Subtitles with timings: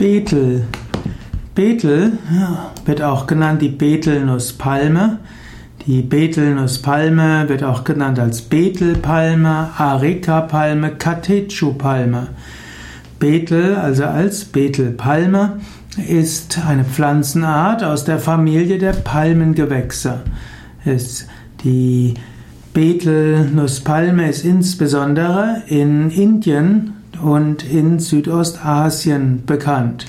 [0.00, 0.64] Betel.
[1.54, 2.12] Betel
[2.86, 5.18] wird auch genannt die Betelnusspalme.
[5.86, 12.28] Die Betelnusspalme wird auch genannt als Betelpalme, Areca-Palme, Catechu-Palme.
[13.18, 15.60] Betel, also als Betelpalme,
[16.08, 20.22] ist eine Pflanzenart aus der Familie der Palmengewächse.
[21.62, 22.14] Die
[22.72, 30.06] Betelnusspalme ist insbesondere in Indien und in Südostasien bekannt.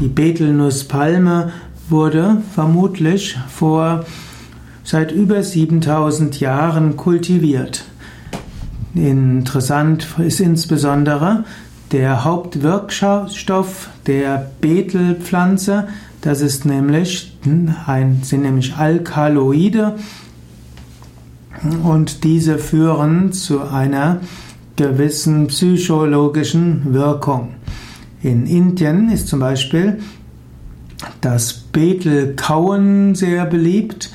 [0.00, 1.52] Die Betelnusspalme
[1.88, 4.04] wurde vermutlich vor
[4.84, 7.84] seit über 7000 Jahren kultiviert.
[8.94, 11.44] Interessant ist insbesondere
[11.92, 15.88] der Hauptwirkstoff der Betelpflanze,
[16.20, 17.38] das ist nämlich
[17.86, 19.96] ein, sind nämlich Alkaloide
[21.84, 24.20] und diese führen zu einer
[24.76, 27.54] gewissen psychologischen Wirkung.
[28.22, 29.98] In Indien ist zum Beispiel
[31.20, 34.10] das Betelkauen sehr beliebt.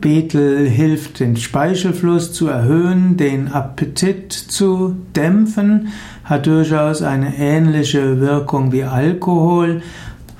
[0.00, 5.88] Betel hilft, den Speichelfluss zu erhöhen, den Appetit zu dämpfen,
[6.22, 9.80] hat durchaus eine ähnliche Wirkung wie Alkohol,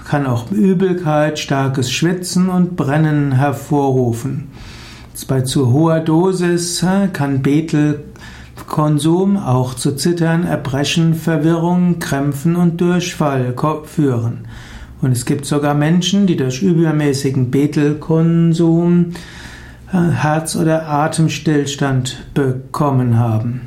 [0.05, 4.49] kann auch Übelkeit, starkes Schwitzen und Brennen hervorrufen.
[5.27, 6.85] Bei zu hoher Dosis
[7.15, 7.43] kann
[8.55, 14.47] Betelkonsum auch zu Zittern, Erbrechen, Verwirrung, Krämpfen und Durchfall führen.
[15.01, 19.13] Und es gibt sogar Menschen, die durch übermäßigen Betelkonsum
[19.93, 23.63] äh, Herz- oder Atemstillstand bekommen haben.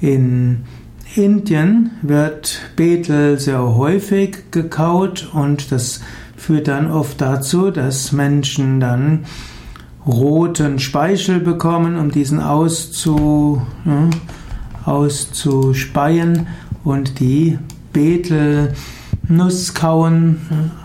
[0.00, 0.64] In
[1.14, 6.00] Indien wird Betel sehr häufig gekaut und das
[6.36, 9.24] führt dann oft dazu, dass Menschen dann
[10.06, 14.08] roten Speichel bekommen, um diesen auszu, ja,
[14.84, 16.48] auszuspeien
[16.84, 17.58] und die
[17.92, 18.72] Betel
[19.28, 20.40] Nusskauen,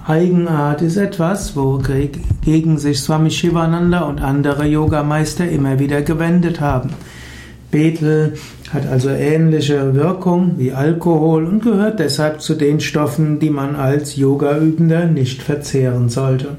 [0.06, 6.92] Eigenart ist etwas, wogegen sich Swami Shivananda und andere Yogameister immer wieder gewendet haben.
[7.72, 8.34] Betel
[8.72, 14.16] hat also ähnliche Wirkung wie Alkohol und gehört deshalb zu den Stoffen, die man als
[14.16, 16.58] Yogaübender nicht verzehren sollte.